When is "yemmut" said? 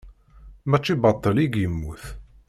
1.55-2.03